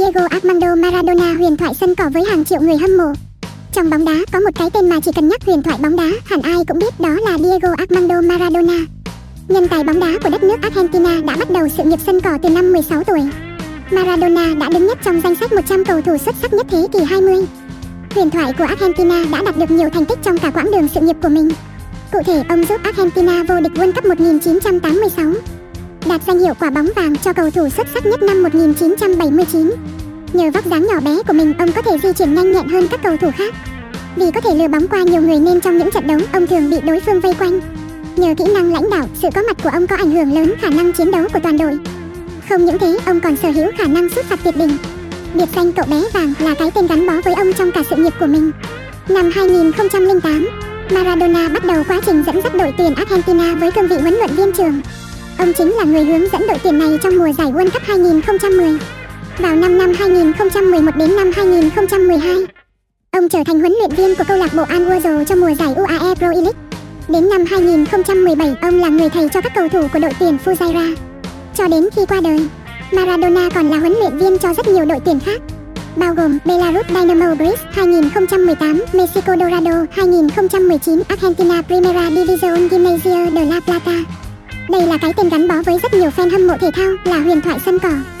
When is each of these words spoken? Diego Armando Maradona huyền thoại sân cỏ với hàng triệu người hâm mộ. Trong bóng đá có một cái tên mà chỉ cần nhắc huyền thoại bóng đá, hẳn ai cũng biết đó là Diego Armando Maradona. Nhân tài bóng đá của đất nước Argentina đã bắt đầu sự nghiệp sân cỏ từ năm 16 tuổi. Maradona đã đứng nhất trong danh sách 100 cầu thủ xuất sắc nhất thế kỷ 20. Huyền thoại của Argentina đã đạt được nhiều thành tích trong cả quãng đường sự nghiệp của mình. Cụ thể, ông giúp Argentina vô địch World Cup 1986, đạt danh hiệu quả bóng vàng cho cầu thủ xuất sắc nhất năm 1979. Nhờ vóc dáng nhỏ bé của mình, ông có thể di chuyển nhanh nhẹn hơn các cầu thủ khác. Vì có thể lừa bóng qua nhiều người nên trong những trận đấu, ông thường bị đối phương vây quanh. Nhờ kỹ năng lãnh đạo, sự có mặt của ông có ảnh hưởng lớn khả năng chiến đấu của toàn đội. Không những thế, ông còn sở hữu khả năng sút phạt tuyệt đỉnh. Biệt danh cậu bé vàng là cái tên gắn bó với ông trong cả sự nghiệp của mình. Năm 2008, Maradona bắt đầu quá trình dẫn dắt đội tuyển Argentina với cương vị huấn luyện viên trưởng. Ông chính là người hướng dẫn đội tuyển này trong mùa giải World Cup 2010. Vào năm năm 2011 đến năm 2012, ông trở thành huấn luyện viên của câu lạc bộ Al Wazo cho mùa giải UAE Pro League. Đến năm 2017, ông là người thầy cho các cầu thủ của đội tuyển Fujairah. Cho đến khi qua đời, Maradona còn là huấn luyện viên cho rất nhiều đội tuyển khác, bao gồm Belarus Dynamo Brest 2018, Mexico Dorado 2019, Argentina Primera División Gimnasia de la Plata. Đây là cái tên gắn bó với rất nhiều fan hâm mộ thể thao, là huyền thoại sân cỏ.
Diego 0.00 0.20
Armando 0.30 0.74
Maradona 0.74 1.34
huyền 1.34 1.56
thoại 1.56 1.74
sân 1.74 1.94
cỏ 1.94 2.10
với 2.14 2.24
hàng 2.24 2.44
triệu 2.44 2.60
người 2.60 2.76
hâm 2.76 2.96
mộ. 2.96 3.12
Trong 3.72 3.90
bóng 3.90 4.04
đá 4.04 4.14
có 4.32 4.40
một 4.40 4.50
cái 4.54 4.70
tên 4.70 4.88
mà 4.88 5.00
chỉ 5.00 5.12
cần 5.14 5.28
nhắc 5.28 5.42
huyền 5.46 5.62
thoại 5.62 5.78
bóng 5.82 5.96
đá, 5.96 6.10
hẳn 6.24 6.42
ai 6.42 6.64
cũng 6.68 6.78
biết 6.78 7.00
đó 7.00 7.08
là 7.08 7.38
Diego 7.38 7.68
Armando 7.78 8.20
Maradona. 8.20 8.78
Nhân 9.48 9.68
tài 9.68 9.84
bóng 9.84 10.00
đá 10.00 10.06
của 10.22 10.30
đất 10.30 10.42
nước 10.42 10.56
Argentina 10.62 11.20
đã 11.26 11.36
bắt 11.36 11.50
đầu 11.50 11.68
sự 11.76 11.84
nghiệp 11.84 11.98
sân 12.06 12.20
cỏ 12.20 12.38
từ 12.42 12.48
năm 12.48 12.72
16 12.72 13.04
tuổi. 13.04 13.20
Maradona 13.90 14.54
đã 14.60 14.68
đứng 14.68 14.86
nhất 14.86 14.98
trong 15.04 15.20
danh 15.20 15.34
sách 15.34 15.52
100 15.52 15.84
cầu 15.84 16.00
thủ 16.00 16.16
xuất 16.18 16.34
sắc 16.42 16.52
nhất 16.52 16.66
thế 16.70 16.86
kỷ 16.92 16.98
20. 16.98 17.34
Huyền 18.14 18.30
thoại 18.30 18.52
của 18.58 18.64
Argentina 18.64 19.24
đã 19.32 19.42
đạt 19.42 19.56
được 19.56 19.70
nhiều 19.70 19.88
thành 19.90 20.04
tích 20.04 20.18
trong 20.22 20.38
cả 20.38 20.50
quãng 20.50 20.70
đường 20.70 20.88
sự 20.94 21.00
nghiệp 21.00 21.16
của 21.22 21.28
mình. 21.28 21.50
Cụ 22.12 22.18
thể, 22.26 22.42
ông 22.48 22.64
giúp 22.64 22.80
Argentina 22.82 23.44
vô 23.48 23.60
địch 23.60 23.72
World 23.72 23.92
Cup 23.92 24.04
1986, 24.04 25.32
đạt 26.10 26.20
danh 26.26 26.38
hiệu 26.38 26.54
quả 26.60 26.70
bóng 26.70 26.88
vàng 26.96 27.16
cho 27.16 27.32
cầu 27.32 27.50
thủ 27.50 27.68
xuất 27.68 27.86
sắc 27.94 28.06
nhất 28.06 28.22
năm 28.22 28.42
1979. 28.42 29.70
Nhờ 30.32 30.50
vóc 30.54 30.66
dáng 30.66 30.86
nhỏ 30.86 31.00
bé 31.00 31.22
của 31.26 31.32
mình, 31.32 31.54
ông 31.58 31.72
có 31.72 31.82
thể 31.82 31.98
di 32.02 32.12
chuyển 32.12 32.34
nhanh 32.34 32.52
nhẹn 32.52 32.68
hơn 32.68 32.88
các 32.90 33.00
cầu 33.02 33.16
thủ 33.16 33.30
khác. 33.36 33.54
Vì 34.16 34.30
có 34.34 34.40
thể 34.40 34.54
lừa 34.54 34.68
bóng 34.68 34.88
qua 34.88 35.02
nhiều 35.02 35.22
người 35.22 35.40
nên 35.40 35.60
trong 35.60 35.78
những 35.78 35.90
trận 35.90 36.06
đấu, 36.06 36.20
ông 36.32 36.46
thường 36.46 36.70
bị 36.70 36.76
đối 36.80 37.00
phương 37.00 37.20
vây 37.20 37.34
quanh. 37.34 37.60
Nhờ 38.16 38.34
kỹ 38.38 38.44
năng 38.54 38.72
lãnh 38.72 38.90
đạo, 38.90 39.06
sự 39.22 39.28
có 39.34 39.42
mặt 39.42 39.56
của 39.62 39.70
ông 39.72 39.86
có 39.86 39.96
ảnh 39.96 40.10
hưởng 40.10 40.32
lớn 40.34 40.54
khả 40.60 40.70
năng 40.70 40.92
chiến 40.92 41.10
đấu 41.10 41.24
của 41.32 41.40
toàn 41.42 41.58
đội. 41.58 41.78
Không 42.48 42.64
những 42.64 42.78
thế, 42.78 42.98
ông 43.06 43.20
còn 43.20 43.36
sở 43.36 43.50
hữu 43.50 43.70
khả 43.78 43.86
năng 43.86 44.08
sút 44.08 44.24
phạt 44.24 44.40
tuyệt 44.44 44.56
đỉnh. 44.56 44.76
Biệt 45.34 45.48
danh 45.54 45.72
cậu 45.72 45.86
bé 45.90 46.02
vàng 46.12 46.32
là 46.38 46.54
cái 46.54 46.70
tên 46.74 46.86
gắn 46.86 47.06
bó 47.06 47.12
với 47.24 47.34
ông 47.34 47.52
trong 47.52 47.72
cả 47.72 47.82
sự 47.90 47.96
nghiệp 47.96 48.12
của 48.20 48.26
mình. 48.26 48.50
Năm 49.08 49.30
2008, 49.34 50.48
Maradona 50.90 51.48
bắt 51.48 51.64
đầu 51.64 51.84
quá 51.88 52.00
trình 52.06 52.22
dẫn 52.26 52.40
dắt 52.42 52.54
đội 52.54 52.74
tuyển 52.78 52.94
Argentina 52.94 53.54
với 53.54 53.70
cương 53.70 53.88
vị 53.88 53.96
huấn 53.96 54.14
luyện 54.14 54.30
viên 54.36 54.52
trưởng. 54.52 54.80
Ông 55.40 55.52
chính 55.52 55.70
là 55.70 55.84
người 55.84 56.04
hướng 56.04 56.28
dẫn 56.32 56.46
đội 56.46 56.58
tuyển 56.62 56.78
này 56.78 56.98
trong 57.02 57.18
mùa 57.18 57.32
giải 57.38 57.46
World 57.46 57.70
Cup 57.70 57.82
2010. 57.82 58.78
Vào 59.38 59.56
năm 59.56 59.78
năm 59.78 59.92
2011 59.98 60.96
đến 60.96 61.16
năm 61.16 61.30
2012, 61.36 62.34
ông 63.10 63.28
trở 63.28 63.38
thành 63.46 63.60
huấn 63.60 63.72
luyện 63.72 63.90
viên 63.90 64.14
của 64.16 64.24
câu 64.28 64.36
lạc 64.36 64.54
bộ 64.54 64.62
Al 64.62 64.82
Wazo 64.82 65.24
cho 65.24 65.36
mùa 65.36 65.54
giải 65.54 65.74
UAE 65.74 66.14
Pro 66.14 66.28
League. 66.28 66.52
Đến 67.08 67.28
năm 67.28 67.44
2017, 67.50 68.54
ông 68.62 68.80
là 68.80 68.88
người 68.88 69.08
thầy 69.10 69.28
cho 69.28 69.40
các 69.40 69.52
cầu 69.54 69.68
thủ 69.68 69.88
của 69.92 69.98
đội 69.98 70.12
tuyển 70.20 70.38
Fujairah. 70.44 70.94
Cho 71.54 71.68
đến 71.68 71.88
khi 71.96 72.06
qua 72.08 72.20
đời, 72.20 72.48
Maradona 72.92 73.48
còn 73.54 73.70
là 73.70 73.78
huấn 73.78 73.92
luyện 73.92 74.18
viên 74.18 74.38
cho 74.38 74.54
rất 74.54 74.68
nhiều 74.68 74.84
đội 74.84 75.00
tuyển 75.04 75.20
khác, 75.20 75.40
bao 75.96 76.14
gồm 76.14 76.38
Belarus 76.44 76.86
Dynamo 76.88 77.34
Brest 77.34 77.60
2018, 77.70 78.82
Mexico 78.92 79.36
Dorado 79.36 79.84
2019, 79.90 81.02
Argentina 81.08 81.62
Primera 81.62 82.10
División 82.10 82.68
Gimnasia 82.68 83.30
de 83.30 83.44
la 83.44 83.60
Plata. 83.60 84.19
Đây 84.70 84.86
là 84.86 84.98
cái 84.98 85.12
tên 85.16 85.28
gắn 85.28 85.48
bó 85.48 85.54
với 85.66 85.78
rất 85.82 85.94
nhiều 85.94 86.10
fan 86.16 86.30
hâm 86.30 86.46
mộ 86.46 86.54
thể 86.60 86.70
thao, 86.74 86.90
là 87.04 87.18
huyền 87.18 87.40
thoại 87.40 87.58
sân 87.64 87.78
cỏ. 87.78 88.19